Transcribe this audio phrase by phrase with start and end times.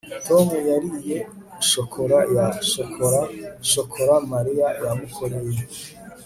[0.27, 1.19] tom yariye
[1.71, 3.21] shokora ya shokora
[3.71, 5.59] shokora mariya yamukoreye